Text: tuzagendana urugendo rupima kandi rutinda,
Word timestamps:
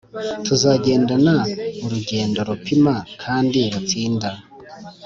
tuzagendana 0.45 1.33
urugendo 1.85 2.39
rupima 2.49 2.93
kandi 3.23 3.59
rutinda, 3.73 4.29